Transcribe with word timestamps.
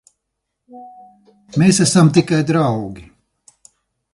Mēs 1.63 1.81
esam 1.85 2.09
tikai 2.17 2.41
draugi. 2.53 3.07